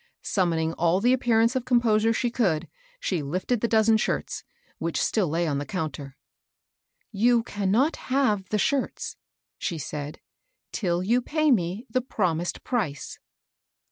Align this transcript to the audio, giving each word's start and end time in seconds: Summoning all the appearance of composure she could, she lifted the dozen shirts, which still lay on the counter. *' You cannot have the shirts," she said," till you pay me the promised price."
Summoning 0.23 0.73
all 0.79 0.99
the 0.99 1.13
appearance 1.13 1.55
of 1.55 1.63
composure 1.63 2.11
she 2.11 2.31
could, 2.31 2.67
she 2.99 3.21
lifted 3.21 3.61
the 3.61 3.67
dozen 3.67 3.97
shirts, 3.97 4.43
which 4.79 4.99
still 4.99 5.27
lay 5.27 5.45
on 5.45 5.59
the 5.59 5.63
counter. 5.65 6.17
*' 6.65 7.11
You 7.23 7.43
cannot 7.43 7.97
have 8.09 8.49
the 8.49 8.57
shirts," 8.57 9.15
she 9.59 9.77
said," 9.77 10.19
till 10.71 11.03
you 11.03 11.21
pay 11.21 11.51
me 11.51 11.85
the 11.87 12.01
promised 12.01 12.63
price." 12.63 13.19